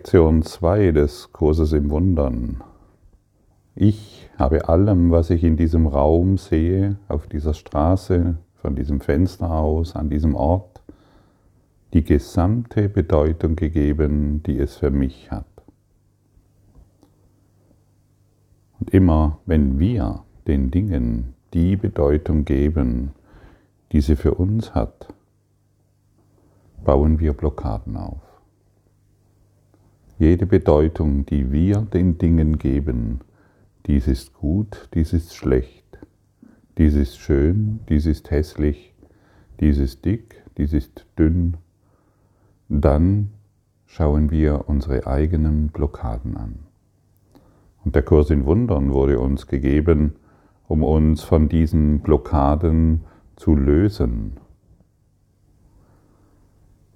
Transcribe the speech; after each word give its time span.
Lektion 0.00 0.40
2 0.40 0.92
des 0.92 1.30
Kurses 1.30 1.74
im 1.74 1.90
Wundern. 1.90 2.64
Ich 3.74 4.30
habe 4.38 4.66
allem, 4.66 5.10
was 5.10 5.28
ich 5.28 5.44
in 5.44 5.58
diesem 5.58 5.86
Raum 5.86 6.38
sehe, 6.38 6.96
auf 7.06 7.26
dieser 7.26 7.52
Straße, 7.52 8.38
von 8.54 8.74
diesem 8.74 9.02
Fenster 9.02 9.50
aus, 9.50 9.94
an 9.96 10.08
diesem 10.08 10.34
Ort, 10.34 10.80
die 11.92 12.02
gesamte 12.02 12.88
Bedeutung 12.88 13.56
gegeben, 13.56 14.42
die 14.42 14.56
es 14.56 14.78
für 14.78 14.90
mich 14.90 15.30
hat. 15.30 15.44
Und 18.78 18.94
immer 18.94 19.40
wenn 19.44 19.78
wir 19.78 20.24
den 20.46 20.70
Dingen 20.70 21.34
die 21.52 21.76
Bedeutung 21.76 22.46
geben, 22.46 23.10
die 23.92 24.00
sie 24.00 24.16
für 24.16 24.32
uns 24.32 24.74
hat, 24.74 25.12
bauen 26.82 27.20
wir 27.20 27.34
Blockaden 27.34 27.98
auf. 27.98 28.29
Jede 30.20 30.44
Bedeutung, 30.44 31.24
die 31.24 31.50
wir 31.50 31.78
den 31.78 32.18
Dingen 32.18 32.58
geben, 32.58 33.20
dies 33.86 34.06
ist 34.06 34.34
gut, 34.34 34.90
dies 34.92 35.14
ist 35.14 35.34
schlecht, 35.34 35.98
dies 36.76 36.94
ist 36.94 37.16
schön, 37.16 37.80
dies 37.88 38.04
ist 38.04 38.30
hässlich, 38.30 38.92
dies 39.60 39.78
ist 39.78 40.04
dick, 40.04 40.44
dies 40.58 40.74
ist 40.74 41.06
dünn, 41.18 41.56
dann 42.68 43.30
schauen 43.86 44.30
wir 44.30 44.68
unsere 44.68 45.06
eigenen 45.06 45.68
Blockaden 45.68 46.36
an. 46.36 46.58
Und 47.82 47.94
der 47.94 48.02
Kurs 48.02 48.28
in 48.28 48.44
Wundern 48.44 48.92
wurde 48.92 49.18
uns 49.20 49.46
gegeben, 49.46 50.16
um 50.68 50.82
uns 50.82 51.22
von 51.22 51.48
diesen 51.48 52.00
Blockaden 52.00 53.06
zu 53.36 53.56
lösen. 53.56 54.36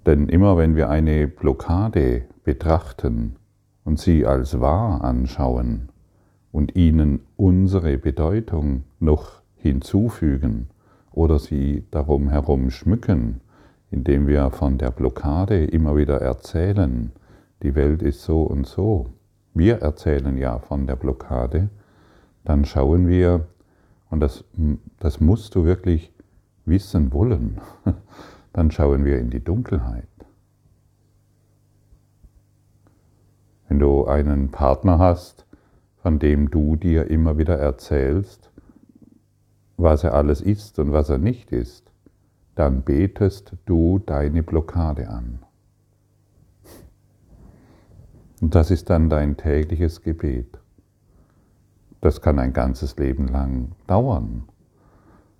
Denn 0.05 0.29
immer 0.29 0.57
wenn 0.57 0.75
wir 0.75 0.89
eine 0.89 1.27
Blockade 1.27 2.23
betrachten 2.43 3.37
und 3.83 3.99
sie 3.99 4.25
als 4.25 4.59
wahr 4.59 5.03
anschauen 5.03 5.89
und 6.51 6.75
ihnen 6.75 7.21
unsere 7.35 7.97
Bedeutung 7.97 8.83
noch 8.99 9.41
hinzufügen 9.55 10.67
oder 11.11 11.39
sie 11.39 11.85
darum 11.89 12.29
herum 12.29 12.69
schmücken, 12.69 13.41
indem 13.89 14.27
wir 14.27 14.51
von 14.51 14.77
der 14.77 14.91
Blockade 14.91 15.65
immer 15.65 15.95
wieder 15.95 16.21
erzählen, 16.21 17.11
die 17.63 17.73
Welt 17.73 18.01
ist 18.01 18.23
so 18.23 18.43
und 18.43 18.67
so, 18.67 19.07
wir 19.53 19.77
erzählen 19.77 20.37
ja 20.37 20.59
von 20.59 20.85
der 20.85 20.97
Blockade, 20.97 21.69
dann 22.43 22.65
schauen 22.65 23.07
wir, 23.07 23.47
und 24.11 24.19
das, 24.19 24.43
das 24.99 25.19
musst 25.19 25.55
du 25.55 25.65
wirklich 25.65 26.11
wissen 26.65 27.11
wollen, 27.11 27.59
dann 28.55 28.71
schauen 28.71 29.03
wir 29.03 29.19
in 29.19 29.29
die 29.29 29.43
Dunkelheit. 29.43 30.07
Wenn 33.67 33.79
du 33.79 34.05
einen 34.05 34.49
Partner 34.49 34.97
hast, 34.97 35.45
von 35.97 36.19
dem 36.19 36.49
du 36.49 36.77
dir 36.77 37.07
immer 37.11 37.37
wieder 37.37 37.59
erzählst, 37.59 38.49
was 39.75 40.05
er 40.05 40.13
alles 40.13 40.39
ist 40.39 40.79
und 40.79 40.93
was 40.93 41.09
er 41.09 41.17
nicht 41.17 41.51
ist, 41.51 41.91
dann 42.55 42.83
betest 42.83 43.57
du 43.65 43.99
deine 43.99 44.41
Blockade 44.41 45.09
an. 45.09 45.39
Und 48.39 48.55
das 48.55 48.71
ist 48.71 48.89
dann 48.89 49.09
dein 49.09 49.35
tägliches 49.35 50.01
Gebet. 50.01 50.59
Das 51.99 52.21
kann 52.21 52.39
ein 52.39 52.53
ganzes 52.53 52.95
Leben 52.95 53.27
lang 53.27 53.73
dauern. 53.85 54.47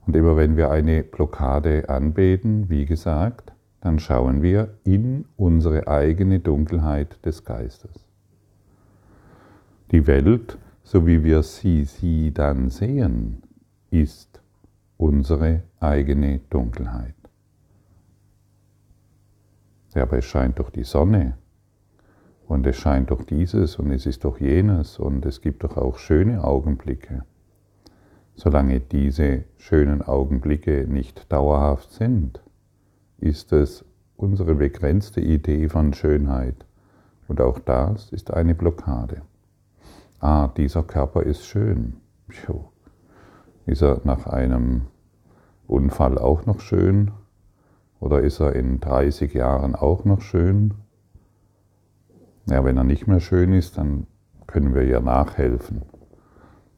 Und 0.05 0.15
immer 0.15 0.37
wenn 0.37 0.55
wir 0.55 0.69
eine 0.69 1.03
Blockade 1.03 1.89
anbeten, 1.89 2.69
wie 2.69 2.85
gesagt, 2.85 3.53
dann 3.81 3.99
schauen 3.99 4.41
wir 4.41 4.77
in 4.83 5.25
unsere 5.35 5.87
eigene 5.87 6.39
Dunkelheit 6.39 7.23
des 7.25 7.43
Geistes. 7.43 8.05
Die 9.91 10.07
Welt, 10.07 10.57
so 10.83 11.05
wie 11.05 11.23
wir 11.23 11.43
sie, 11.43 11.83
sie 11.83 12.33
dann 12.33 12.69
sehen, 12.69 13.43
ist 13.91 14.41
unsere 14.97 15.63
eigene 15.79 16.39
Dunkelheit. 16.49 17.15
Ja, 19.93 20.03
aber 20.03 20.17
es 20.17 20.25
scheint 20.25 20.59
doch 20.59 20.69
die 20.69 20.83
Sonne 20.83 21.37
und 22.47 22.67
es 22.67 22.75
scheint 22.75 23.11
doch 23.11 23.23
dieses 23.23 23.77
und 23.77 23.91
es 23.91 24.05
ist 24.05 24.25
doch 24.25 24.39
jenes 24.39 24.99
und 24.99 25.25
es 25.25 25.41
gibt 25.41 25.63
doch 25.63 25.77
auch 25.77 25.97
schöne 25.97 26.43
Augenblicke. 26.43 27.23
Solange 28.35 28.81
diese 28.81 29.45
schönen 29.57 30.01
Augenblicke 30.01 30.85
nicht 30.87 31.31
dauerhaft 31.31 31.91
sind, 31.91 32.41
ist 33.17 33.53
es 33.53 33.85
unsere 34.17 34.55
begrenzte 34.55 35.21
Idee 35.21 35.69
von 35.69 35.93
Schönheit. 35.93 36.65
Und 37.27 37.41
auch 37.41 37.59
das 37.59 38.11
ist 38.11 38.33
eine 38.33 38.53
Blockade. 38.53 39.21
Ah, 40.19 40.49
dieser 40.49 40.83
Körper 40.83 41.23
ist 41.23 41.45
schön. 41.45 41.97
Puh. 42.27 42.65
Ist 43.65 43.81
er 43.81 44.01
nach 44.03 44.27
einem 44.27 44.83
Unfall 45.65 46.17
auch 46.17 46.45
noch 46.45 46.59
schön? 46.59 47.11
Oder 47.99 48.21
ist 48.21 48.39
er 48.39 48.53
in 48.53 48.79
30 48.79 49.33
Jahren 49.33 49.75
auch 49.75 50.05
noch 50.05 50.21
schön? 50.21 50.75
Ja, 52.47 52.63
wenn 52.63 52.77
er 52.77 52.83
nicht 52.83 53.07
mehr 53.07 53.21
schön 53.21 53.53
ist, 53.53 53.77
dann 53.77 54.05
können 54.45 54.75
wir 54.75 54.85
ja 54.85 54.99
nachhelfen. 54.99 55.81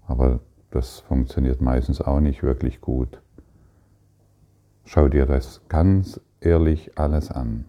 Aber 0.06 0.39
das 0.77 0.99
funktioniert 0.99 1.59
meistens 1.59 2.01
auch 2.01 2.19
nicht 2.19 2.43
wirklich 2.43 2.81
gut. 2.81 3.19
Schau 4.85 5.07
dir 5.07 5.25
das 5.25 5.61
ganz 5.69 6.21
ehrlich 6.39 6.99
alles 6.99 7.31
an. 7.31 7.65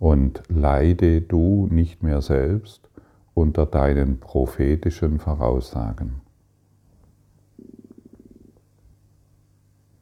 Und 0.00 0.42
leide 0.48 1.22
du 1.22 1.68
nicht 1.70 2.02
mehr 2.02 2.20
selbst 2.20 2.90
unter 3.32 3.64
deinen 3.64 4.18
prophetischen 4.18 5.20
Voraussagen. 5.20 6.20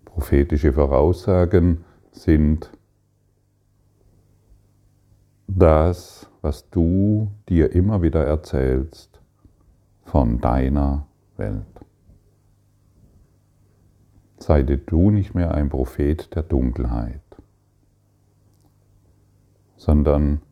Prophetische 0.06 0.72
Voraussagen 0.72 1.84
sind 2.10 2.70
das, 5.46 6.26
was 6.40 6.70
du 6.70 7.30
dir 7.50 7.72
immer 7.72 8.00
wieder 8.00 8.24
erzählst 8.24 9.20
von 10.06 10.40
deiner 10.40 11.06
Welt. 11.36 11.66
Sei 14.38 14.62
du 14.62 15.10
nicht 15.10 15.34
mehr 15.34 15.54
ein 15.54 15.68
Prophet 15.68 16.34
der 16.34 16.42
Dunkelheit, 16.42 17.22
sondern 19.76 20.42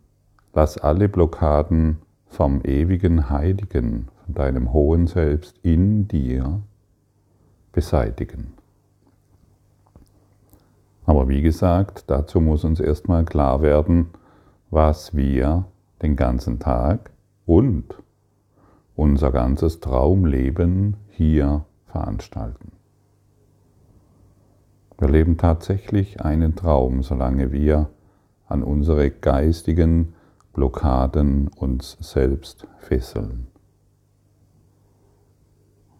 lass 0.54 0.78
alle 0.78 1.09
Blockaden 1.09 1.98
vom 2.26 2.62
ewigen 2.65 3.28
Heiligen, 3.28 4.09
von 4.25 4.34
deinem 4.34 4.72
hohen 4.72 5.06
Selbst 5.06 5.59
in 5.62 6.09
dir 6.09 6.62
beseitigen. 7.72 8.54
Aber 11.04 11.28
wie 11.28 11.42
gesagt, 11.42 12.04
dazu 12.09 12.41
muss 12.41 12.65
uns 12.65 12.81
erstmal 12.81 13.25
klar 13.25 13.60
werden, 13.60 14.10
was 14.71 15.15
wir 15.15 15.66
den 16.00 16.16
ganzen 16.16 16.59
Tag 16.59 17.10
und 17.44 18.02
unser 18.94 19.30
ganzes 19.30 19.80
Traumleben 19.80 20.97
hier 21.10 21.64
veranstalten. 21.86 22.72
Wir 24.98 25.08
leben 25.08 25.36
tatsächlich 25.36 26.20
einen 26.20 26.54
Traum, 26.54 27.03
solange 27.03 27.50
wir 27.53 27.91
an 28.47 28.62
unsere 28.62 29.10
geistigen 29.10 30.14
Blockaden 30.53 31.48
uns 31.48 31.97
selbst 32.00 32.66
fesseln. 32.78 33.48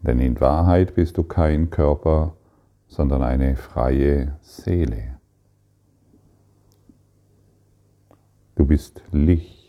Denn 0.03 0.19
in 0.19 0.41
Wahrheit 0.41 0.95
bist 0.95 1.17
du 1.17 1.23
kein 1.23 1.71
Körper, 1.71 2.35
sondern 2.89 3.23
eine 3.23 3.57
freie 3.57 4.37
Seele. 4.43 5.19
Du 8.55 8.67
bist 8.67 9.03
Licht. 9.13 9.62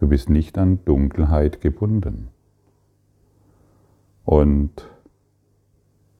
Du 0.00 0.08
bist 0.08 0.30
nicht 0.30 0.56
an 0.56 0.82
Dunkelheit 0.86 1.60
gebunden. 1.60 2.30
Und 4.24 4.88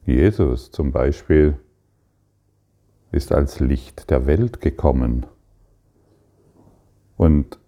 Jesus 0.05 0.69
zum 0.69 0.91
Beispiel 0.91 1.57
ist 3.11 3.31
als 3.31 3.59
Licht 3.59 4.11
der 4.11 4.27
Welt 4.27 4.61
gekommen. 4.61 5.25
Und 7.17 7.59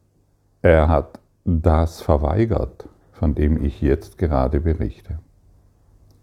er 0.62 0.88
hat 0.88 1.20
das 1.46 2.02
verweigert, 2.02 2.88
von 3.12 3.34
dem 3.34 3.64
ich 3.64 3.82
jetzt 3.82 4.20
gerade 4.20 4.62
berichte, 4.62 5.18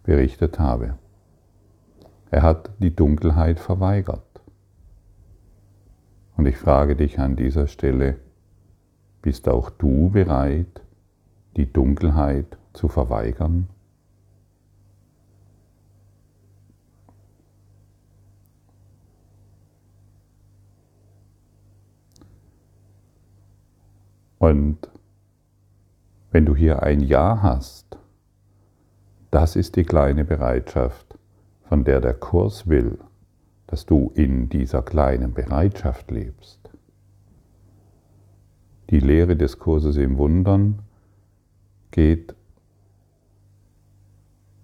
berichtet 0.05 0.61
habe. 0.61 0.99
Er 2.31 2.43
hat 2.43 2.71
die 2.79 2.95
Dunkelheit 2.95 3.59
verweigert. 3.59 4.41
Und 6.37 6.47
ich 6.47 6.57
frage 6.57 6.95
dich 6.95 7.19
an 7.19 7.35
dieser 7.35 7.67
Stelle, 7.67 8.19
bist 9.23 9.49
auch 9.49 9.71
du 9.71 10.11
bereit, 10.11 10.83
die 11.57 11.73
Dunkelheit 11.73 12.59
zu 12.73 12.89
verweigern? 12.89 13.69
Und 24.39 24.89
wenn 26.31 26.47
du 26.47 26.57
hier 26.57 26.83
ein 26.83 27.01
Ja 27.01 27.43
hast, 27.43 27.99
das 29.31 29.55
ist 29.55 29.77
die 29.77 29.85
kleine 29.85 30.25
Bereitschaft, 30.25 31.19
von 31.69 31.85
der 31.85 32.01
der 32.01 32.15
Kurs 32.15 32.67
will, 32.67 32.99
dass 33.67 33.85
du 33.85 34.11
in 34.15 34.49
dieser 34.49 34.83
kleinen 34.83 35.35
Bereitschaft 35.35 36.11
lebst. 36.11 36.60
Die 38.91 38.99
Lehre 38.99 39.37
des 39.37 39.61
Kurses 39.61 39.97
im 39.97 40.19
Wundern 40.19 40.81
geht, 41.93 42.35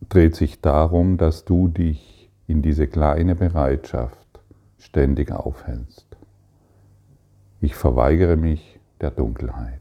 dreht 0.09 0.35
sich 0.35 0.61
darum, 0.61 1.17
dass 1.17 1.45
du 1.45 1.69
dich 1.69 2.29
in 2.49 2.61
diese 2.61 2.89
kleine 2.89 3.37
Bereitschaft 3.37 4.27
ständig 4.79 5.31
aufhältst. 5.31 6.17
Ich 7.61 7.77
verweigere 7.77 8.37
mich 8.37 8.81
der 9.01 9.13
Dunkelheit. 9.13 9.81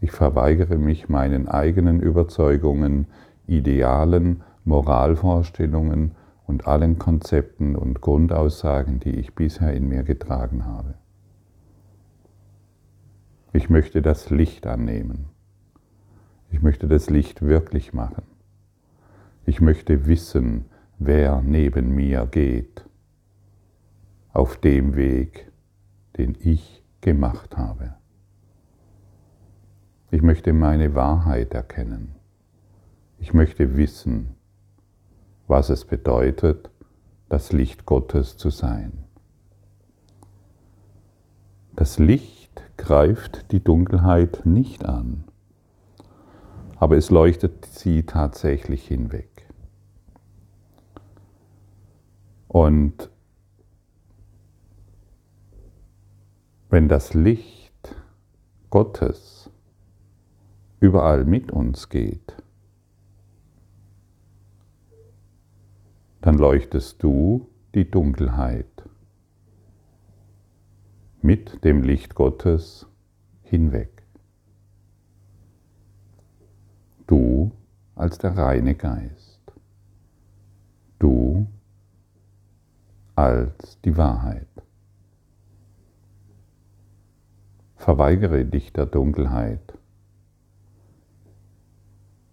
Ich 0.00 0.10
verweigere 0.10 0.76
mich 0.76 1.08
meinen 1.08 1.46
eigenen 1.46 2.00
Überzeugungen, 2.00 3.06
Idealen, 3.46 4.42
Moralvorstellungen 4.64 6.16
und 6.48 6.66
allen 6.66 6.98
Konzepten 6.98 7.76
und 7.76 8.00
Grundaussagen, 8.00 8.98
die 8.98 9.10
ich 9.10 9.36
bisher 9.36 9.72
in 9.74 9.88
mir 9.88 10.02
getragen 10.02 10.66
habe. 10.66 10.94
Ich 13.52 13.68
möchte 13.68 14.00
das 14.00 14.30
Licht 14.30 14.66
annehmen. 14.66 15.26
Ich 16.50 16.62
möchte 16.62 16.88
das 16.88 17.10
Licht 17.10 17.42
wirklich 17.42 17.92
machen. 17.92 18.24
Ich 19.44 19.60
möchte 19.60 20.06
wissen, 20.06 20.66
wer 20.98 21.42
neben 21.42 21.94
mir 21.94 22.26
geht 22.26 22.84
auf 24.32 24.56
dem 24.56 24.96
Weg, 24.96 25.50
den 26.16 26.36
ich 26.40 26.82
gemacht 27.02 27.56
habe. 27.56 27.94
Ich 30.10 30.22
möchte 30.22 30.52
meine 30.52 30.94
Wahrheit 30.94 31.52
erkennen. 31.52 32.14
Ich 33.18 33.34
möchte 33.34 33.76
wissen, 33.76 34.34
was 35.46 35.68
es 35.68 35.84
bedeutet, 35.84 36.70
das 37.28 37.52
Licht 37.52 37.84
Gottes 37.84 38.36
zu 38.36 38.50
sein. 38.50 39.04
Das 41.74 41.98
Licht 41.98 42.41
greift 42.76 43.52
die 43.52 43.62
Dunkelheit 43.62 44.42
nicht 44.44 44.84
an, 44.84 45.24
aber 46.76 46.96
es 46.96 47.10
leuchtet 47.10 47.66
sie 47.66 48.04
tatsächlich 48.04 48.86
hinweg. 48.86 49.46
Und 52.48 53.10
wenn 56.68 56.88
das 56.88 57.14
Licht 57.14 57.94
Gottes 58.70 59.50
überall 60.80 61.24
mit 61.24 61.52
uns 61.52 61.88
geht, 61.88 62.36
dann 66.22 66.38
leuchtest 66.38 67.02
du 67.02 67.48
die 67.74 67.90
Dunkelheit 67.90 68.71
mit 71.22 71.64
dem 71.64 71.84
Licht 71.84 72.16
Gottes 72.16 72.88
hinweg. 73.42 74.02
Du 77.06 77.52
als 77.94 78.18
der 78.18 78.36
reine 78.36 78.74
Geist. 78.74 79.40
Du 80.98 81.46
als 83.14 83.80
die 83.82 83.96
Wahrheit. 83.96 84.48
Verweigere 87.76 88.44
dich 88.44 88.72
der 88.72 88.86
Dunkelheit, 88.86 89.78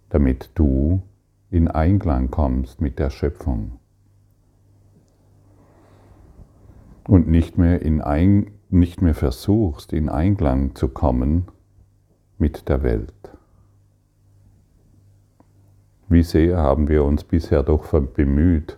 damit 0.10 0.52
du 0.56 1.04
in 1.52 1.68
Einklang 1.68 2.32
kommst 2.32 2.82
mit 2.82 2.98
der 2.98 3.12
Schöpfung 3.12 3.80
und 7.08 7.28
nicht 7.28 7.58
mehr 7.58 7.82
in 7.84 8.02
Einklang 8.02 8.59
nicht 8.70 9.02
mehr 9.02 9.16
versuchst, 9.16 9.94
in 9.94 10.10
Einklang 10.10 10.76
zu 10.76 10.90
kommen 10.90 11.48
mit 12.38 12.70
der 12.70 12.84
Welt. 12.84 13.14
Wie 16.08 16.24
sehr 16.24 16.58
haben 16.58 16.88
wir 16.88 17.04
uns 17.04 17.24
bisher 17.24 17.64
doch 17.64 17.88
bemüht, 18.02 18.78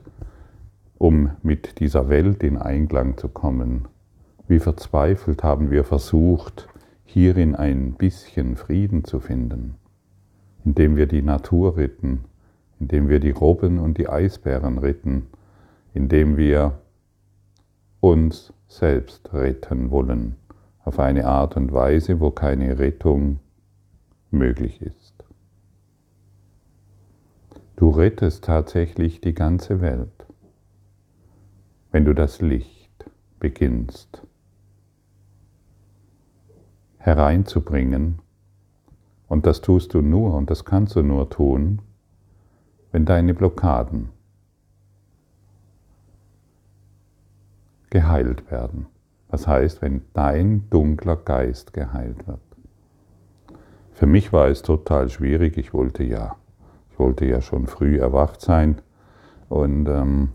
um 0.98 1.32
mit 1.44 1.80
dieser 1.80 2.10
Welt 2.10 2.44
in 2.44 2.58
Einklang 2.58 3.18
zu 3.18 3.30
kommen? 3.30 3.88
Wie 4.48 4.60
verzweifelt 4.60 5.44
haben 5.44 5.72
wir 5.72 5.84
versucht, 5.84 6.68
hierin 7.06 7.56
ein 7.56 7.94
bisschen 7.94 8.56
Frieden 8.56 9.04
zu 9.04 9.20
finden, 9.20 9.76
indem 10.66 10.96
wir 10.96 11.08
die 11.08 11.22
Natur 11.22 11.78
ritten, 11.78 12.26
indem 12.80 13.10
wir 13.10 13.20
die 13.20 13.32
Robben 13.32 13.80
und 13.80 13.98
die 13.98 14.10
Eisbären 14.10 14.78
ritten, 14.78 15.28
indem 15.94 16.38
wir 16.38 16.80
uns 18.00 18.54
selbst 18.72 19.34
retten 19.34 19.92
wollen, 19.92 20.38
auf 20.86 20.98
eine 20.98 21.28
Art 21.28 21.58
und 21.58 21.74
Weise, 21.74 22.22
wo 22.22 22.32
keine 22.32 22.80
Rettung 22.80 23.40
möglich 24.32 24.82
ist. 24.82 25.26
Du 27.76 27.90
rettest 27.90 28.46
tatsächlich 28.46 29.20
die 29.20 29.34
ganze 29.34 29.82
Welt, 29.82 30.26
wenn 31.92 32.06
du 32.06 32.14
das 32.14 32.40
Licht 32.42 33.06
beginnst 33.40 34.26
hereinzubringen. 36.98 38.20
Und 39.28 39.46
das 39.48 39.62
tust 39.62 39.94
du 39.94 40.02
nur 40.02 40.34
und 40.36 40.50
das 40.50 40.64
kannst 40.64 40.96
du 40.96 41.02
nur 41.02 41.30
tun, 41.30 41.82
wenn 42.92 43.06
deine 43.06 43.34
Blockaden 43.34 44.10
geheilt 47.92 48.50
werden. 48.50 48.88
Das 49.30 49.48
heißt, 49.48 49.82
wenn 49.84 50.02
dein 50.14 50.68
dunkler 50.72 51.16
Geist 51.16 51.74
geheilt 51.74 52.28
wird. 52.28 52.40
Für 53.92 54.08
mich 54.08 54.34
war 54.34 54.48
es 54.48 54.64
total 54.64 55.10
schwierig. 55.10 55.58
Ich 55.58 55.74
wollte 55.74 56.04
ja, 56.04 56.36
ich 56.90 56.98
wollte 56.98 57.26
ja 57.26 57.42
schon 57.42 57.68
früh 57.68 58.00
erwacht 58.00 58.42
sein 58.42 58.82
und 59.48 59.88
ähm, 59.88 60.30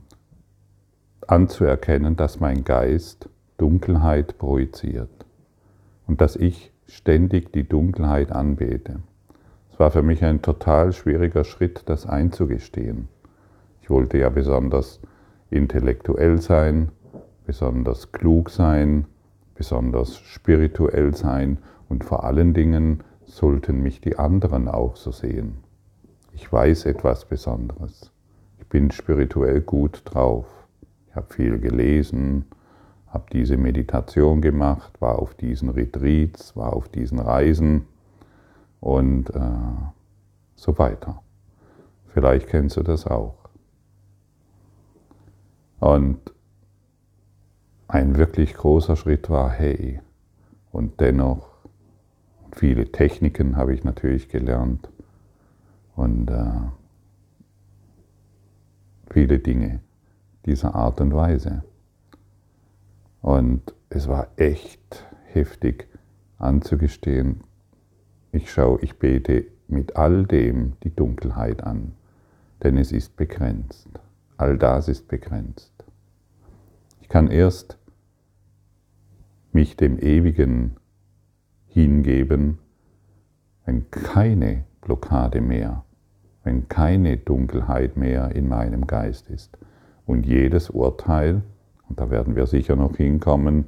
anzuerkennen, 1.26 2.16
dass 2.16 2.38
mein 2.38 2.62
Geist 2.62 3.28
Dunkelheit 3.58 4.38
projiziert 4.38 5.26
und 6.06 6.20
dass 6.20 6.36
ich 6.36 6.72
ständig 6.86 7.52
die 7.52 7.68
Dunkelheit 7.68 8.30
anbete. 8.30 9.00
Es 9.72 9.80
war 9.80 9.90
für 9.90 10.02
mich 10.02 10.24
ein 10.24 10.42
total 10.42 10.92
schwieriger 10.92 11.44
Schritt, 11.44 11.82
das 11.86 12.06
einzugestehen. 12.06 13.08
Ich 13.82 13.90
wollte 13.90 14.18
ja 14.18 14.28
besonders 14.28 15.00
intellektuell 15.50 16.40
sein, 16.40 16.90
besonders 17.46 18.12
klug 18.12 18.50
sein, 18.50 19.06
besonders 19.54 20.18
spirituell 20.18 21.14
sein 21.14 21.58
und 21.88 22.04
vor 22.04 22.24
allen 22.24 22.52
Dingen 22.52 23.02
sollten 23.24 23.82
mich 23.82 24.00
die 24.00 24.18
anderen 24.18 24.68
auch 24.68 24.96
so 24.96 25.12
sehen. 25.12 25.58
Ich 26.32 26.52
weiß 26.52 26.84
etwas 26.86 27.24
Besonderes. 27.24 28.12
Ich 28.58 28.66
bin 28.66 28.90
spirituell 28.90 29.60
gut 29.60 30.02
drauf. 30.04 30.46
Ich 31.08 31.16
habe 31.16 31.32
viel 31.32 31.58
gelesen, 31.58 32.44
habe 33.06 33.24
diese 33.32 33.56
Meditation 33.56 34.42
gemacht, 34.42 35.00
war 35.00 35.18
auf 35.18 35.34
diesen 35.34 35.70
Retreats, 35.70 36.56
war 36.56 36.74
auf 36.74 36.88
diesen 36.88 37.18
Reisen 37.18 37.86
und 38.80 39.30
äh, 39.30 39.40
so 40.54 40.76
weiter. 40.78 41.22
Vielleicht 42.08 42.48
kennst 42.48 42.76
du 42.76 42.82
das 42.82 43.06
auch. 43.06 43.36
Und 45.80 46.18
ein 47.88 48.16
wirklich 48.16 48.54
großer 48.54 48.96
Schritt 48.96 49.30
war, 49.30 49.50
hey, 49.50 50.00
und 50.72 51.00
dennoch, 51.00 51.48
viele 52.52 52.90
Techniken 52.90 53.56
habe 53.56 53.74
ich 53.74 53.84
natürlich 53.84 54.28
gelernt 54.28 54.88
und 55.94 56.30
äh, 56.30 56.60
viele 59.10 59.38
Dinge 59.38 59.80
dieser 60.44 60.74
Art 60.74 61.00
und 61.00 61.14
Weise. 61.14 61.64
Und 63.22 63.74
es 63.88 64.08
war 64.08 64.28
echt 64.36 65.06
heftig 65.32 65.88
anzugestehen, 66.38 67.42
ich 68.32 68.52
schaue, 68.52 68.78
ich 68.82 68.98
bete 68.98 69.46
mit 69.68 69.96
all 69.96 70.26
dem 70.26 70.74
die 70.82 70.94
Dunkelheit 70.94 71.64
an, 71.64 71.94
denn 72.62 72.76
es 72.76 72.92
ist 72.92 73.16
begrenzt. 73.16 73.88
All 74.36 74.58
das 74.58 74.88
ist 74.88 75.08
begrenzt. 75.08 75.85
Ich 77.06 77.10
kann 77.10 77.28
erst 77.28 77.78
mich 79.52 79.76
dem 79.76 79.96
Ewigen 79.96 80.74
hingeben, 81.68 82.58
wenn 83.64 83.88
keine 83.92 84.64
Blockade 84.80 85.40
mehr, 85.40 85.84
wenn 86.42 86.68
keine 86.68 87.16
Dunkelheit 87.16 87.96
mehr 87.96 88.34
in 88.34 88.48
meinem 88.48 88.88
Geist 88.88 89.30
ist. 89.30 89.56
Und 90.04 90.26
jedes 90.26 90.68
Urteil, 90.68 91.42
und 91.88 92.00
da 92.00 92.10
werden 92.10 92.34
wir 92.34 92.48
sicher 92.48 92.74
noch 92.74 92.96
hinkommen, 92.96 93.66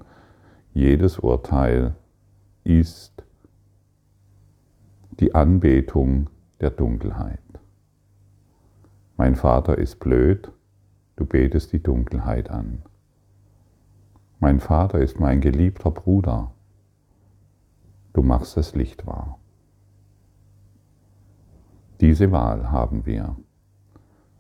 jedes 0.75 1.21
Urteil 1.21 1.95
ist 2.64 3.23
die 5.21 5.37
Anbetung 5.37 6.28
der 6.61 6.71
Dunkelheit. 6.71 7.38
Mein 9.16 9.37
Vater 9.37 9.78
ist 9.78 10.00
blöd, 10.00 10.50
du 11.14 11.25
betest 11.25 11.73
die 11.73 11.80
Dunkelheit 11.80 12.50
an. 12.50 12.83
Mein 14.40 14.61
Vater 14.61 15.00
ist 15.00 15.18
mein 15.18 15.40
geliebter 15.40 15.90
Bruder, 15.90 16.52
du 18.12 18.23
machst 18.23 18.57
das 18.57 18.76
Licht 18.76 19.04
wahr. 19.04 19.40
Diese 22.00 22.30
Wahl 22.30 22.71
haben 22.71 23.04
wir. 23.04 23.35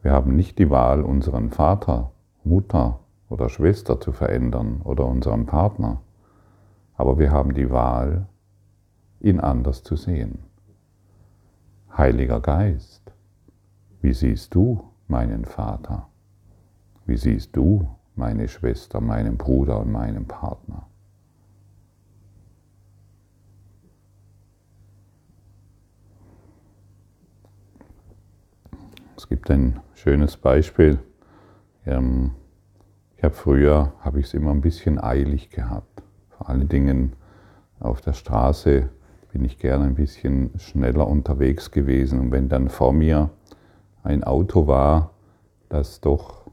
Wir 0.02 0.12
haben 0.12 0.36
nicht 0.36 0.60
die 0.60 0.70
Wahl, 0.70 1.02
unseren 1.02 1.50
Vater, 1.50 2.12
Mutter 2.44 3.00
oder 3.28 3.48
Schwester 3.48 4.00
zu 4.00 4.12
verändern 4.12 4.82
oder 4.84 5.04
unseren 5.04 5.46
Partner, 5.46 6.00
aber 6.96 7.18
wir 7.18 7.32
haben 7.32 7.52
die 7.54 7.70
Wahl, 7.72 8.28
ihn 9.18 9.40
anders 9.40 9.82
zu 9.82 9.96
sehen. 9.96 10.44
Heiliger 11.96 12.38
Geist, 12.40 13.12
wie 14.00 14.12
siehst 14.12 14.54
du 14.54 14.84
meinen 15.08 15.44
Vater? 15.44 16.06
Wie 17.04 17.16
siehst 17.16 17.56
du 17.56 17.88
meine 18.18 18.48
Schwester, 18.48 19.00
meinen 19.00 19.38
Bruder 19.38 19.80
und 19.80 19.92
meinen 19.92 20.26
Partner? 20.26 20.88
Es 29.16 29.28
gibt 29.28 29.50
ein 29.50 29.80
schönes 29.94 30.36
Beispiel. 30.36 30.98
Ähm, 31.86 32.32
ich 33.16 33.24
habe 33.24 33.34
früher, 33.34 33.92
habe 34.00 34.20
ich 34.20 34.26
es 34.26 34.34
immer 34.34 34.50
ein 34.50 34.60
bisschen 34.60 35.02
eilig 35.02 35.50
gehabt. 35.50 36.02
Vor 36.30 36.48
allen 36.48 36.68
Dingen 36.68 37.14
auf 37.80 38.00
der 38.00 38.12
Straße 38.12 38.88
bin 39.32 39.44
ich 39.44 39.58
gerne 39.58 39.84
ein 39.84 39.94
bisschen 39.94 40.50
schneller 40.58 41.06
unterwegs 41.06 41.70
gewesen. 41.70 42.20
Und 42.20 42.32
wenn 42.32 42.48
dann 42.48 42.68
vor 42.68 42.92
mir 42.92 43.30
ein 44.02 44.24
Auto 44.24 44.66
war, 44.66 45.10
das 45.68 46.00
doch 46.00 46.47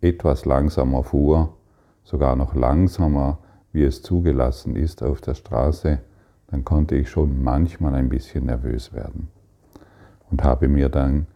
etwas 0.00 0.44
langsamer 0.44 1.02
fuhr, 1.02 1.56
sogar 2.04 2.36
noch 2.36 2.54
langsamer, 2.54 3.38
wie 3.72 3.84
es 3.84 4.02
zugelassen 4.02 4.76
ist 4.76 5.02
auf 5.02 5.20
der 5.20 5.34
Straße, 5.34 6.00
dann 6.48 6.64
konnte 6.64 6.96
ich 6.96 7.10
schon 7.10 7.42
manchmal 7.42 7.94
ein 7.94 8.08
bisschen 8.08 8.46
nervös 8.46 8.92
werden 8.92 9.28
und 10.30 10.42
habe 10.42 10.68
mir 10.68 10.88
dann 10.88 11.26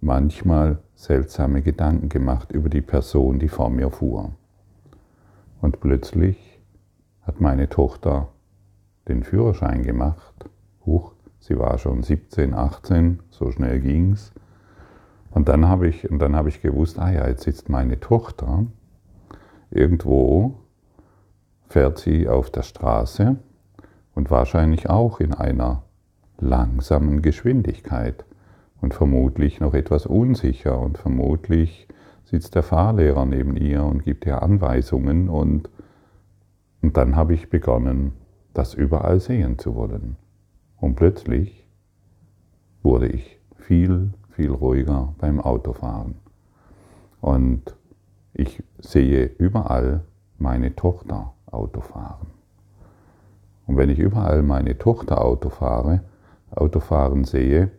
manchmal 0.00 0.78
seltsame 0.94 1.62
Gedanken 1.62 2.08
gemacht 2.08 2.52
über 2.52 2.68
die 2.68 2.82
Person, 2.82 3.38
die 3.38 3.48
vor 3.48 3.70
mir 3.70 3.90
fuhr. 3.90 4.32
Und 5.60 5.80
plötzlich 5.80 6.60
hat 7.22 7.40
meine 7.40 7.68
Tochter 7.68 8.28
den 9.08 9.22
Führerschein 9.22 9.82
gemacht. 9.82 10.34
Huch, 10.86 11.12
sie 11.40 11.58
war 11.58 11.78
schon 11.78 12.02
17, 12.02 12.54
18, 12.54 13.20
so 13.30 13.50
schnell 13.50 13.80
ging's. 13.80 14.32
Und 15.38 15.48
dann 15.48 15.68
habe 15.68 15.86
ich, 15.86 16.10
und 16.10 16.20
ich 16.48 16.62
gewusst, 16.62 16.98
ah 16.98 17.12
ja, 17.12 17.28
jetzt 17.28 17.44
sitzt 17.44 17.68
meine 17.68 18.00
Tochter 18.00 18.66
irgendwo, 19.70 20.56
fährt 21.68 21.98
sie 21.98 22.26
auf 22.26 22.50
der 22.50 22.62
Straße 22.62 23.36
und 24.16 24.32
wahrscheinlich 24.32 24.90
auch 24.90 25.20
in 25.20 25.32
einer 25.32 25.84
langsamen 26.40 27.22
Geschwindigkeit 27.22 28.24
und 28.80 28.94
vermutlich 28.94 29.60
noch 29.60 29.74
etwas 29.74 30.06
unsicher 30.06 30.76
und 30.76 30.98
vermutlich 30.98 31.86
sitzt 32.24 32.56
der 32.56 32.64
Fahrlehrer 32.64 33.24
neben 33.24 33.56
ihr 33.56 33.84
und 33.84 34.02
gibt 34.02 34.26
ihr 34.26 34.42
Anweisungen 34.42 35.28
und, 35.28 35.70
und 36.82 36.96
dann 36.96 37.14
habe 37.14 37.34
ich 37.34 37.48
begonnen, 37.48 38.10
das 38.54 38.74
überall 38.74 39.20
sehen 39.20 39.56
zu 39.56 39.76
wollen. 39.76 40.16
Und 40.78 40.96
plötzlich 40.96 41.64
wurde 42.82 43.06
ich 43.06 43.38
viel, 43.54 44.14
viel 44.38 44.52
ruhiger 44.52 45.14
beim 45.18 45.40
Autofahren. 45.40 46.14
Und 47.20 47.74
ich 48.34 48.62
sehe 48.78 49.24
überall 49.24 50.04
meine 50.38 50.76
Tochter 50.76 51.34
Autofahren. 51.50 52.28
Und 53.66 53.76
wenn 53.76 53.90
ich 53.90 53.98
überall 53.98 54.44
meine 54.44 54.78
Tochter 54.78 55.24
Autofahre, 55.24 56.04
Autofahren 56.52 57.24
sehe, 57.24 57.72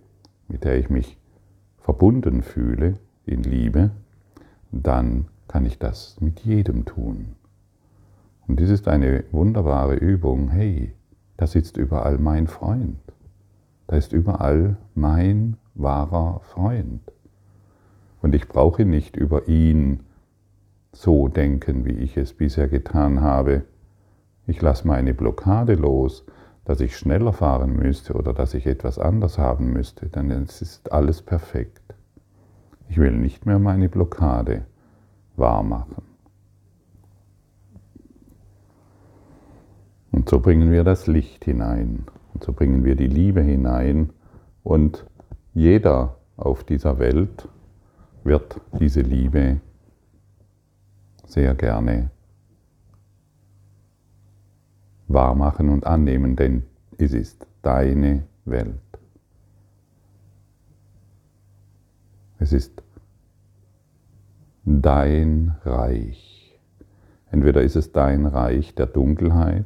mit 0.50 0.66
der 0.66 0.78
ich 0.78 0.89
mich 0.89 1.18
verbunden 1.78 2.44
fühle 2.44 2.96
in 3.25 3.42
Liebe, 3.44 3.92
dann 4.74 5.30
kann 5.48 5.66
ich 5.66 5.80
das 5.80 6.20
mit 6.20 6.42
jedem 6.42 6.84
tun. 6.84 7.38
Und 8.50 8.60
dies 8.60 8.70
ist 8.70 8.89
eine 8.89 9.24
wunderbare 9.32 9.96
Übung. 9.96 10.50
Hey, 10.50 10.94
da 11.38 11.48
sitzt 11.48 11.78
überall 11.78 12.18
mein 12.18 12.48
Freund. 12.48 12.98
Da 13.89 13.96
ist 13.96 14.13
überall 14.13 14.77
mein 14.93 15.58
wahrer 15.74 16.41
Freund. 16.41 17.01
Und 18.22 18.36
ich 18.36 18.48
brauche 18.48 18.86
nicht 18.86 19.17
über 19.17 19.48
ihn 19.48 20.01
so 20.91 21.27
denken, 21.27 21.86
wie 21.86 21.93
ich 21.93 22.15
es 22.15 22.34
bisher 22.34 22.67
getan 22.67 23.22
habe. 23.22 23.63
Ich 24.46 24.62
lasse 24.62 24.88
meine 24.88 25.15
Blockade 25.15 25.74
los, 25.74 26.24
dass 26.65 26.81
ich 26.81 26.98
schneller 26.98 27.34
fahren 27.34 27.77
müsste 27.77 28.13
oder 28.13 28.31
dass 28.31 28.53
ich 28.53 28.67
etwas 28.67 29.00
anders 29.00 29.39
haben 29.39 29.74
müsste, 29.74 30.08
denn 30.08 30.29
es 30.29 30.62
ist 30.62 30.91
alles 30.91 31.24
perfekt. 31.24 31.96
Ich 32.89 33.00
will 33.00 33.13
nicht 33.13 33.48
mehr 33.48 33.58
meine 33.58 33.89
Blockade 33.89 34.67
wahr 35.36 35.63
machen. 35.63 36.03
Und 40.12 40.29
so 40.29 40.39
bringen 40.39 40.72
wir 40.72 40.84
das 40.84 41.08
Licht 41.08 41.46
hinein 41.46 42.05
so 42.43 42.53
bringen 42.53 42.84
wir 42.84 42.96
die 42.96 43.08
Liebe 43.08 43.41
hinein 43.41 44.12
und 44.63 45.05
jeder 45.53 46.17
auf 46.38 46.63
dieser 46.63 47.00
Welt 47.00 47.48
wird 48.24 48.62
diese 48.79 49.01
Liebe 49.01 49.60
sehr 51.25 51.53
gerne 51.55 52.10
wahrmachen 55.08 55.69
und 55.69 55.86
annehmen, 55.86 56.36
denn 56.36 56.63
es 56.98 57.13
ist 57.13 57.46
deine 57.62 58.24
Welt. 58.46 58.79
Es 62.39 62.53
ist 62.53 62.81
dein 64.63 65.55
Reich. 65.63 66.58
Entweder 67.31 67.62
ist 67.62 67.75
es 67.75 67.91
dein 67.91 68.25
Reich 68.25 68.75
der 68.75 68.86
Dunkelheit 68.86 69.65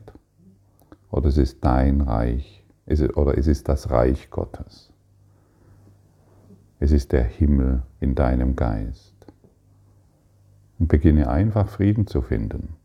oder 1.12 1.28
es 1.28 1.38
ist 1.38 1.64
dein 1.64 2.02
Reich 2.02 2.63
oder 2.88 3.38
es 3.38 3.48
ist 3.48 3.70
das 3.70 3.90
Reich 3.90 4.30
Gottes. 4.30 4.92
Es 6.80 6.92
ist 6.92 7.14
der 7.14 7.24
Himmel 7.24 7.84
in 8.00 8.14
deinem 8.14 8.56
Geist. 8.56 9.14
Und 10.80 10.88
beginne 10.88 11.30
einfach 11.30 11.70
Frieden 11.70 12.08
zu 12.08 12.22
finden. 12.22 12.76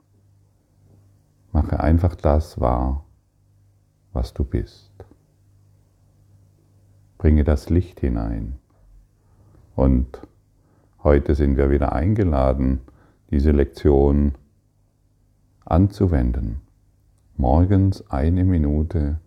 Mache 1.50 1.80
einfach 1.80 2.14
das 2.14 2.60
wahr, 2.60 3.04
was 4.12 4.34
du 4.34 4.44
bist. 4.44 4.92
Bringe 7.16 7.42
das 7.42 7.70
Licht 7.70 7.98
hinein. 7.98 8.58
Und 9.74 10.20
heute 11.02 11.34
sind 11.34 11.56
wir 11.56 11.70
wieder 11.70 11.92
eingeladen, 11.92 12.80
diese 13.30 13.50
Lektion 13.50 14.34
anzuwenden. 15.64 16.60
Morgens 17.36 18.08
eine 18.10 18.44
Minute 18.44 19.18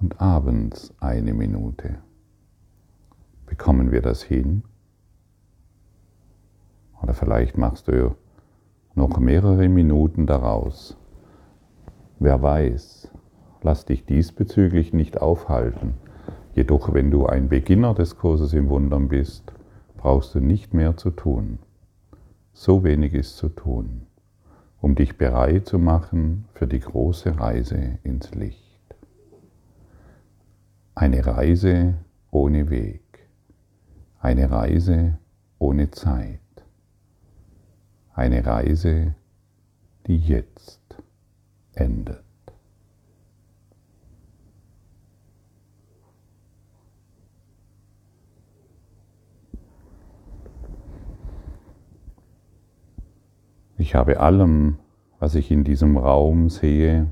und 0.00 0.20
abends 0.20 0.94
eine 1.00 1.34
Minute. 1.34 1.98
Bekommen 3.46 3.92
wir 3.92 4.00
das 4.00 4.22
hin? 4.22 4.62
Oder 7.02 7.14
vielleicht 7.14 7.58
machst 7.58 7.88
du 7.88 8.14
noch 8.94 9.18
mehrere 9.18 9.68
Minuten 9.68 10.26
daraus. 10.26 10.96
Wer 12.18 12.42
weiß, 12.42 13.10
lass 13.62 13.84
dich 13.84 14.04
diesbezüglich 14.04 14.92
nicht 14.92 15.20
aufhalten. 15.20 15.94
Jedoch, 16.54 16.92
wenn 16.92 17.10
du 17.10 17.26
ein 17.26 17.48
Beginner 17.48 17.94
des 17.94 18.16
Kurses 18.16 18.52
im 18.52 18.68
Wundern 18.68 19.08
bist, 19.08 19.52
brauchst 19.96 20.34
du 20.34 20.40
nicht 20.40 20.74
mehr 20.74 20.96
zu 20.96 21.10
tun. 21.10 21.58
So 22.52 22.84
wenig 22.84 23.14
ist 23.14 23.36
zu 23.36 23.48
tun, 23.48 24.06
um 24.80 24.94
dich 24.94 25.16
bereit 25.16 25.66
zu 25.66 25.78
machen 25.78 26.46
für 26.52 26.66
die 26.66 26.80
große 26.80 27.38
Reise 27.38 27.98
ins 28.02 28.34
Licht. 28.34 28.69
Eine 31.00 31.24
Reise 31.24 31.94
ohne 32.30 32.68
Weg, 32.68 33.26
eine 34.18 34.50
Reise 34.50 35.16
ohne 35.58 35.90
Zeit, 35.90 36.40
eine 38.12 38.44
Reise, 38.44 39.14
die 40.06 40.18
jetzt 40.18 41.02
endet. 41.72 42.22
Ich 53.78 53.94
habe 53.94 54.20
allem, 54.20 54.76
was 55.18 55.34
ich 55.34 55.50
in 55.50 55.64
diesem 55.64 55.96
Raum 55.96 56.50
sehe, 56.50 57.06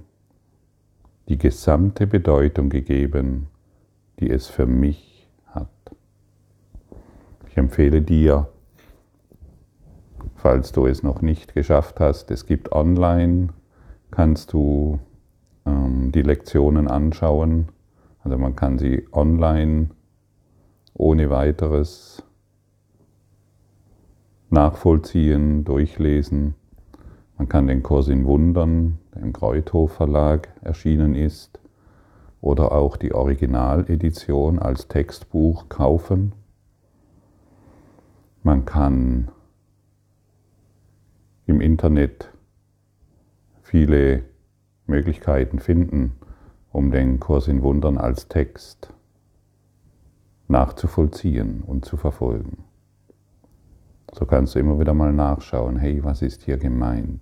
die 1.30 1.38
gesamte 1.38 2.07
Bedeutung 2.07 2.68
gegeben, 2.68 3.49
die 4.21 4.31
es 4.31 4.47
für 4.47 4.67
mich 4.67 5.29
hat. 5.47 5.71
Ich 7.49 7.57
empfehle 7.57 8.03
dir, 8.03 8.49
falls 10.37 10.73
du 10.73 10.87
es 10.87 11.03
noch 11.03 11.23
nicht 11.23 11.55
geschafft 11.55 12.01
hast, 12.01 12.31
es 12.31 12.47
gibt 12.47 12.73
online, 12.73 13.49
kannst 14.11 14.53
du 14.53 14.99
ähm, 15.67 16.13
die 16.13 16.23
Lektionen 16.23 16.89
anschauen. 16.89 17.69
Also 18.23 18.39
man 18.39 18.57
kann 18.57 18.79
sie 18.79 19.07
online 19.13 19.91
ohne 20.95 21.31
weiteres 21.31 22.23
nachvollziehen, 24.51 25.65
durchlesen. 25.65 26.55
Man 27.37 27.49
kann 27.49 27.67
den 27.67 27.83
Kurs 27.83 28.09
in 28.09 28.25
Wundern, 28.25 28.99
der 29.15 29.23
im 29.23 29.33
Kreuthof 29.33 29.93
Verlag 29.93 30.49
erschienen 30.63 31.15
ist, 31.15 31.58
oder 32.40 32.73
auch 32.73 32.97
die 32.97 33.14
Originaledition 33.14 34.59
als 34.59 34.88
Textbuch 34.88 35.68
kaufen. 35.68 36.33
Man 38.42 38.64
kann 38.64 39.30
im 41.47 41.61
Internet 41.61 42.30
viele 43.62 44.23
Möglichkeiten 44.87 45.59
finden, 45.59 46.12
um 46.73 46.90
den 46.90 47.21
Kurs 47.21 47.49
in 47.49 47.62
Wundern 47.62 47.99
als 47.99 48.28
Text 48.28 48.92
nachzuvollziehen 50.47 51.62
und 51.66 51.85
zu 51.85 51.97
verfolgen. 51.97 52.64
So 54.12 54.25
kannst 54.25 54.54
du 54.54 54.59
immer 54.59 54.80
wieder 54.80 54.95
mal 54.95 55.12
nachschauen, 55.12 55.76
hey, 55.76 56.02
was 56.02 56.23
ist 56.23 56.42
hier 56.42 56.57
gemeint? 56.57 57.21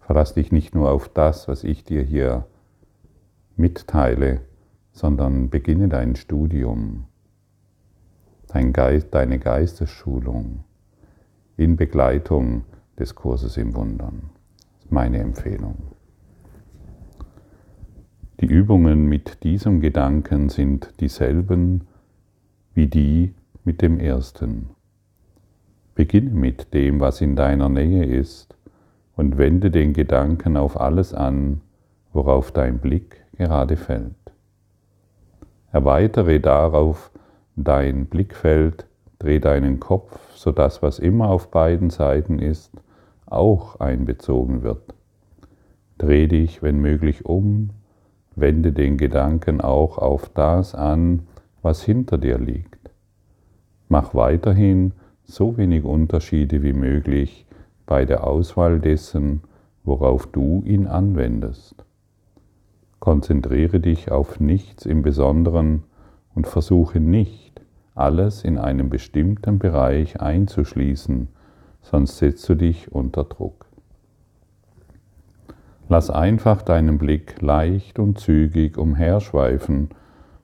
Verlass 0.00 0.34
dich 0.34 0.50
nicht 0.50 0.74
nur 0.74 0.90
auf 0.90 1.08
das, 1.08 1.46
was 1.48 1.62
ich 1.64 1.84
dir 1.84 2.02
hier 2.02 2.46
mitteile, 3.56 4.40
sondern 4.92 5.50
beginne 5.50 5.88
dein 5.88 6.16
Studium, 6.16 7.04
dein 8.48 8.72
Geist, 8.72 9.08
deine 9.12 9.38
Geistesschulung 9.38 10.64
in 11.56 11.76
Begleitung 11.76 12.64
des 12.98 13.14
Kurses 13.14 13.56
im 13.56 13.74
Wundern. 13.74 14.30
Das 14.76 14.84
ist 14.84 14.92
meine 14.92 15.18
Empfehlung. 15.18 15.76
Die 18.40 18.46
Übungen 18.46 19.06
mit 19.06 19.44
diesem 19.44 19.80
Gedanken 19.80 20.48
sind 20.48 20.94
dieselben 21.00 21.86
wie 22.72 22.86
die 22.86 23.34
mit 23.64 23.82
dem 23.82 23.98
ersten. 23.98 24.70
Beginne 25.94 26.30
mit 26.30 26.72
dem, 26.72 27.00
was 27.00 27.20
in 27.20 27.36
deiner 27.36 27.68
Nähe 27.68 28.04
ist, 28.04 28.56
und 29.16 29.36
wende 29.36 29.70
den 29.70 29.92
Gedanken 29.92 30.56
auf 30.56 30.80
alles 30.80 31.12
an, 31.12 31.60
worauf 32.12 32.52
dein 32.52 32.78
Blick 32.78 33.24
gerade 33.36 33.76
fällt. 33.76 34.14
Erweitere 35.72 36.40
darauf 36.40 37.10
dein 37.56 38.06
Blickfeld, 38.06 38.86
dreh 39.18 39.38
deinen 39.38 39.80
Kopf, 39.80 40.18
sodass 40.34 40.82
was 40.82 40.98
immer 40.98 41.28
auf 41.28 41.50
beiden 41.50 41.90
Seiten 41.90 42.38
ist, 42.38 42.72
auch 43.26 43.78
einbezogen 43.78 44.62
wird. 44.62 44.94
Dreh 45.98 46.26
dich, 46.26 46.62
wenn 46.62 46.80
möglich, 46.80 47.24
um, 47.26 47.70
wende 48.34 48.72
den 48.72 48.96
Gedanken 48.96 49.60
auch 49.60 49.98
auf 49.98 50.28
das 50.30 50.74
an, 50.74 51.26
was 51.62 51.82
hinter 51.82 52.18
dir 52.18 52.38
liegt. 52.38 52.90
Mach 53.88 54.14
weiterhin 54.14 54.92
so 55.24 55.56
wenig 55.56 55.84
Unterschiede 55.84 56.62
wie 56.62 56.72
möglich 56.72 57.46
bei 57.86 58.04
der 58.04 58.26
Auswahl 58.26 58.80
dessen, 58.80 59.42
worauf 59.84 60.26
du 60.26 60.62
ihn 60.64 60.86
anwendest. 60.86 61.84
Konzentriere 63.00 63.80
dich 63.80 64.12
auf 64.12 64.40
nichts 64.40 64.84
im 64.84 65.00
Besonderen 65.00 65.84
und 66.34 66.46
versuche 66.46 67.00
nicht, 67.00 67.62
alles 67.94 68.44
in 68.44 68.58
einem 68.58 68.90
bestimmten 68.90 69.58
Bereich 69.58 70.20
einzuschließen, 70.20 71.28
sonst 71.82 72.18
setzt 72.18 72.48
du 72.48 72.54
dich 72.54 72.92
unter 72.92 73.24
Druck. 73.24 73.66
Lass 75.88 76.10
einfach 76.10 76.62
deinen 76.62 76.98
Blick 76.98 77.40
leicht 77.40 77.98
und 77.98 78.20
zügig 78.20 78.78
umherschweifen 78.78 79.88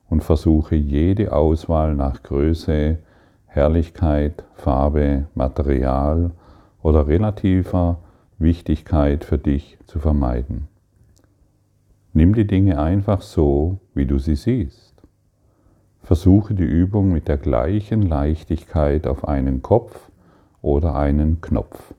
und 0.08 0.24
versuche 0.24 0.74
jede 0.74 1.32
Auswahl 1.32 1.94
nach 1.94 2.22
Größe, 2.22 2.98
Herrlichkeit, 3.46 4.44
Farbe, 4.54 5.28
Material 5.34 6.32
oder 6.82 7.06
relativer 7.06 7.98
Wichtigkeit 8.38 9.24
für 9.24 9.38
dich 9.38 9.78
zu 9.86 9.98
vermeiden. 9.98 10.68
Nimm 12.16 12.34
die 12.34 12.46
Dinge 12.46 12.80
einfach 12.80 13.20
so, 13.20 13.78
wie 13.92 14.06
du 14.06 14.18
sie 14.18 14.36
siehst. 14.36 14.94
Versuche 16.02 16.54
die 16.54 16.64
Übung 16.64 17.12
mit 17.12 17.28
der 17.28 17.36
gleichen 17.36 18.00
Leichtigkeit 18.00 19.06
auf 19.06 19.28
einen 19.28 19.60
Kopf 19.60 20.10
oder 20.62 20.94
einen 20.94 21.42
Knopf, 21.42 21.92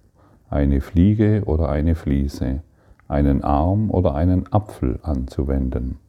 eine 0.49 0.81
Fliege 0.81 1.43
oder 1.45 1.69
eine 1.69 1.93
Fliese, 1.93 2.63
einen 3.07 3.43
Arm 3.43 3.91
oder 3.91 4.15
einen 4.15 4.51
Apfel 4.51 4.97
anzuwenden. 5.03 5.99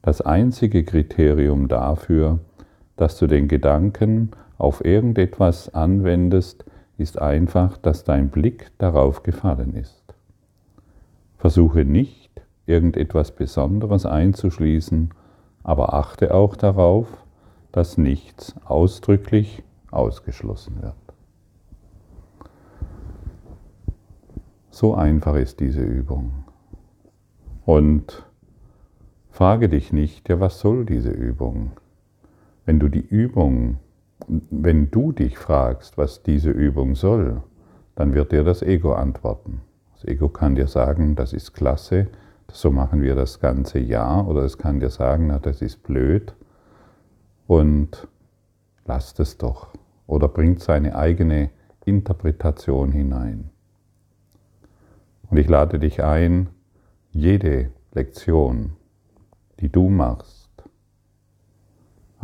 Das 0.00 0.22
einzige 0.22 0.82
Kriterium 0.82 1.68
dafür, 1.68 2.38
dass 2.96 3.18
du 3.18 3.26
den 3.26 3.48
Gedanken 3.48 4.30
auf 4.56 4.82
irgendetwas 4.82 5.74
anwendest, 5.74 6.64
ist 6.96 7.20
einfach, 7.20 7.76
dass 7.76 8.04
dein 8.04 8.30
Blick 8.30 8.70
darauf 8.78 9.22
gefallen 9.22 9.74
ist. 9.74 10.02
Versuche 11.36 11.84
nicht, 11.84 12.23
irgendetwas 12.66 13.32
Besonderes 13.32 14.06
einzuschließen, 14.06 15.10
aber 15.62 15.94
achte 15.94 16.34
auch 16.34 16.56
darauf, 16.56 17.08
dass 17.72 17.98
nichts 17.98 18.54
ausdrücklich 18.64 19.62
ausgeschlossen 19.90 20.82
wird. 20.82 20.94
So 24.70 24.94
einfach 24.94 25.36
ist 25.36 25.60
diese 25.60 25.82
Übung. 25.82 26.44
Und 27.64 28.24
frage 29.30 29.68
dich 29.68 29.92
nicht, 29.92 30.28
ja, 30.28 30.40
was 30.40 30.60
soll 30.60 30.84
diese 30.84 31.10
Übung? 31.10 31.72
Wenn 32.66 32.80
du 32.80 32.88
die 32.88 33.06
Übung, 33.06 33.78
wenn 34.26 34.90
du 34.90 35.12
dich 35.12 35.38
fragst, 35.38 35.96
was 35.96 36.22
diese 36.22 36.50
Übung 36.50 36.94
soll, 36.94 37.42
dann 37.94 38.14
wird 38.14 38.32
dir 38.32 38.42
das 38.42 38.62
Ego 38.62 38.94
antworten. 38.94 39.60
Das 39.94 40.04
Ego 40.04 40.28
kann 40.28 40.54
dir 40.54 40.66
sagen, 40.66 41.14
das 41.14 41.32
ist 41.32 41.52
klasse, 41.52 42.08
so 42.50 42.70
machen 42.70 43.02
wir 43.02 43.14
das 43.14 43.40
ganze 43.40 43.78
Jahr, 43.78 44.26
oder 44.28 44.42
es 44.42 44.58
kann 44.58 44.80
dir 44.80 44.90
sagen, 44.90 45.28
na, 45.28 45.38
das 45.38 45.62
ist 45.62 45.82
blöd 45.82 46.34
und 47.46 48.08
lass 48.84 49.18
es 49.18 49.38
doch. 49.38 49.68
Oder 50.06 50.28
bringt 50.28 50.60
seine 50.60 50.96
eigene 50.96 51.50
Interpretation 51.84 52.92
hinein. 52.92 53.50
Und 55.30 55.38
ich 55.38 55.48
lade 55.48 55.78
dich 55.78 56.02
ein, 56.02 56.48
jede 57.10 57.70
Lektion, 57.92 58.72
die 59.60 59.70
du 59.70 59.88
machst, 59.88 60.44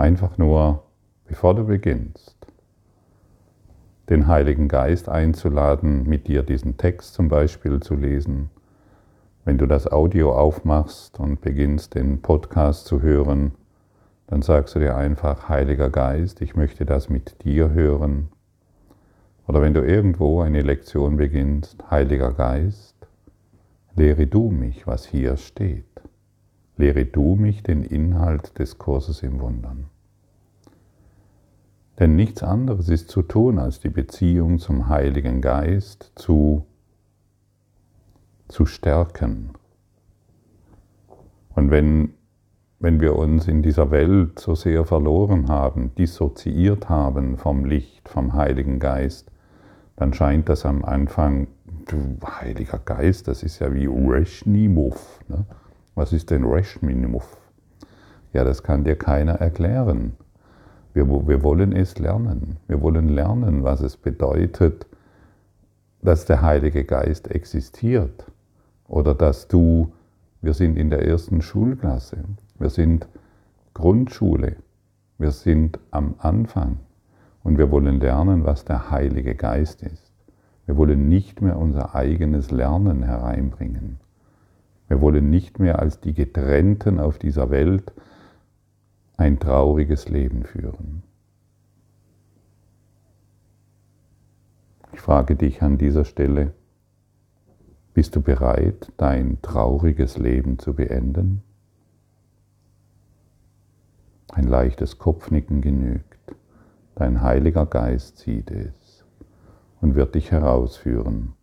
Einfach 0.00 0.38
nur, 0.38 0.84
bevor 1.26 1.54
du 1.54 1.66
beginnst, 1.66 2.34
den 4.08 4.28
Heiligen 4.28 4.66
Geist 4.66 5.10
einzuladen, 5.10 6.08
mit 6.08 6.26
dir 6.26 6.42
diesen 6.42 6.78
Text 6.78 7.12
zum 7.12 7.28
Beispiel 7.28 7.80
zu 7.80 7.96
lesen. 7.96 8.48
Wenn 9.44 9.56
du 9.56 9.66
das 9.66 9.90
Audio 9.90 10.36
aufmachst 10.36 11.18
und 11.18 11.40
beginnst, 11.40 11.94
den 11.94 12.20
Podcast 12.20 12.86
zu 12.86 13.00
hören, 13.00 13.52
dann 14.26 14.42
sagst 14.42 14.74
du 14.74 14.78
dir 14.78 14.96
einfach, 14.96 15.48
Heiliger 15.48 15.88
Geist, 15.88 16.42
ich 16.42 16.56
möchte 16.56 16.84
das 16.84 17.08
mit 17.08 17.42
dir 17.42 17.70
hören. 17.70 18.28
Oder 19.48 19.62
wenn 19.62 19.74
du 19.74 19.80
irgendwo 19.80 20.42
eine 20.42 20.60
Lektion 20.60 21.16
beginnst, 21.16 21.90
Heiliger 21.90 22.32
Geist, 22.32 22.94
lehre 23.96 24.26
du 24.26 24.50
mich, 24.50 24.86
was 24.86 25.06
hier 25.06 25.36
steht. 25.36 25.84
Lehre 26.76 27.06
du 27.06 27.34
mich 27.34 27.62
den 27.62 27.82
Inhalt 27.82 28.58
des 28.58 28.78
Kurses 28.78 29.22
im 29.22 29.40
Wundern. 29.40 29.86
Denn 31.98 32.14
nichts 32.14 32.42
anderes 32.42 32.88
ist 32.88 33.10
zu 33.10 33.22
tun, 33.22 33.58
als 33.58 33.80
die 33.80 33.90
Beziehung 33.90 34.58
zum 34.58 34.88
Heiligen 34.88 35.40
Geist 35.42 36.12
zu, 36.14 36.64
zu 38.50 38.66
stärken. 38.66 39.50
Und 41.54 41.70
wenn, 41.70 42.14
wenn 42.78 43.00
wir 43.00 43.16
uns 43.16 43.48
in 43.48 43.62
dieser 43.62 43.90
Welt 43.90 44.38
so 44.38 44.54
sehr 44.54 44.84
verloren 44.84 45.48
haben, 45.48 45.94
dissoziiert 45.96 46.88
haben 46.88 47.36
vom 47.36 47.64
Licht, 47.64 48.08
vom 48.08 48.34
Heiligen 48.34 48.78
Geist, 48.78 49.30
dann 49.96 50.14
scheint 50.14 50.48
das 50.48 50.64
am 50.64 50.84
Anfang, 50.84 51.48
du 51.86 52.16
Heiliger 52.24 52.78
Geist, 52.78 53.28
das 53.28 53.42
ist 53.42 53.58
ja 53.58 53.74
wie 53.74 53.86
Reshnimov. 53.86 55.20
Ne? 55.28 55.44
Was 55.94 56.12
ist 56.12 56.30
denn 56.30 56.44
Reshminimov? 56.44 57.36
Ja, 58.32 58.44
das 58.44 58.62
kann 58.62 58.84
dir 58.84 58.96
keiner 58.96 59.34
erklären. 59.34 60.16
Wir, 60.94 61.06
wir 61.08 61.42
wollen 61.42 61.72
es 61.72 61.98
lernen. 61.98 62.56
Wir 62.66 62.80
wollen 62.80 63.08
lernen, 63.08 63.64
was 63.64 63.80
es 63.80 63.96
bedeutet, 63.96 64.86
dass 66.02 66.24
der 66.24 66.42
Heilige 66.42 66.84
Geist 66.84 67.30
existiert. 67.30 68.24
Oder 68.90 69.14
dass 69.14 69.46
du, 69.46 69.92
wir 70.42 70.52
sind 70.52 70.76
in 70.76 70.90
der 70.90 71.06
ersten 71.06 71.42
Schulklasse, 71.42 72.24
wir 72.58 72.70
sind 72.70 73.08
Grundschule. 73.72 74.56
Wir 75.16 75.30
sind 75.30 75.78
am 75.92 76.16
Anfang 76.18 76.80
und 77.44 77.56
wir 77.56 77.70
wollen 77.70 78.00
lernen, 78.00 78.44
was 78.44 78.64
der 78.64 78.90
Heilige 78.90 79.36
Geist 79.36 79.82
ist. 79.82 80.12
Wir 80.66 80.76
wollen 80.76 81.08
nicht 81.08 81.40
mehr 81.40 81.56
unser 81.56 81.94
eigenes 81.94 82.50
Lernen 82.50 83.04
hereinbringen. 83.04 84.00
Wir 84.88 85.00
wollen 85.00 85.30
nicht 85.30 85.60
mehr 85.60 85.78
als 85.78 86.00
die 86.00 86.14
Getrennten 86.14 86.98
auf 86.98 87.18
dieser 87.18 87.50
Welt 87.50 87.92
ein 89.16 89.38
trauriges 89.38 90.08
Leben 90.08 90.42
führen. 90.42 91.04
Ich 94.92 95.00
frage 95.00 95.36
dich 95.36 95.62
an 95.62 95.78
dieser 95.78 96.04
Stelle, 96.04 96.54
bist 98.00 98.16
du 98.16 98.22
bereit, 98.22 98.90
dein 98.96 99.42
trauriges 99.42 100.16
Leben 100.16 100.58
zu 100.58 100.72
beenden? 100.72 101.42
Ein 104.32 104.44
leichtes 104.44 104.96
Kopfnicken 104.96 105.60
genügt. 105.60 106.34
Dein 106.94 107.20
Heiliger 107.20 107.66
Geist 107.66 108.16
sieht 108.16 108.50
es 108.50 109.04
und 109.82 109.96
wird 109.96 110.14
dich 110.14 110.30
herausführen 110.30 111.34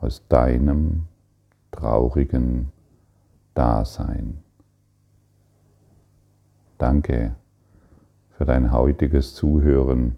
aus 0.00 0.24
deinem 0.28 1.08
traurigen 1.72 2.70
Dasein. 3.54 4.38
Danke 6.78 7.34
für 8.30 8.44
dein 8.44 8.70
heutiges 8.70 9.34
Zuhören 9.34 10.16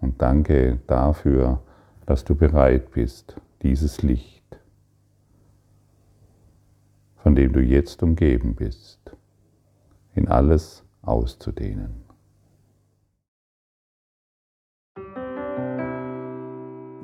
und 0.00 0.20
danke 0.20 0.80
dafür, 0.88 1.60
dass 2.04 2.24
du 2.24 2.34
bereit 2.34 2.90
bist, 2.90 3.40
dieses 3.62 4.02
Licht, 4.02 4.37
von 7.22 7.34
dem 7.34 7.52
du 7.52 7.60
jetzt 7.60 8.02
umgeben 8.02 8.54
bist, 8.54 9.16
in 10.14 10.28
alles 10.28 10.84
auszudehnen. 11.02 12.08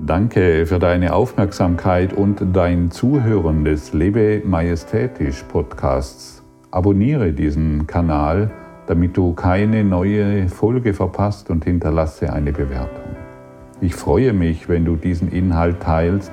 Danke 0.06 0.66
für 0.66 0.78
deine 0.78 1.14
Aufmerksamkeit 1.14 2.12
und 2.12 2.44
dein 2.52 2.90
Zuhören 2.90 3.64
des 3.64 3.94
Lebe 3.94 4.42
Majestätisch 4.44 5.42
Podcasts. 5.44 6.42
Abonniere 6.70 7.32
diesen 7.32 7.86
Kanal, 7.86 8.50
damit 8.86 9.16
du 9.16 9.32
keine 9.32 9.82
neue 9.82 10.48
Folge 10.48 10.92
verpasst 10.92 11.48
und 11.48 11.64
hinterlasse 11.64 12.32
eine 12.32 12.52
Bewertung. 12.52 13.16
Ich 13.80 13.94
freue 13.94 14.32
mich, 14.32 14.68
wenn 14.68 14.84
du 14.84 14.96
diesen 14.96 15.30
Inhalt 15.32 15.80
teilst, 15.80 16.32